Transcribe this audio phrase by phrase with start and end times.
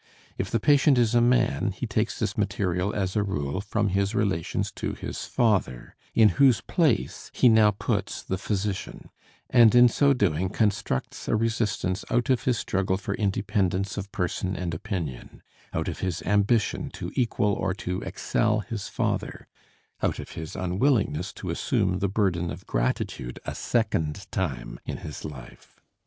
[0.35, 4.15] If the patient is a man, he takes this material as a rule from his
[4.15, 9.11] relations to his father, in whose place he now puts the physician,
[9.51, 14.55] and in so doing constructs a resistance out of his struggle for independence of person
[14.55, 19.45] and opinion; out of his ambition to equal or to excel his father;
[20.01, 25.23] out of his unwillingness to assume the burden of gratitude a second time in his
[25.23, 25.79] life.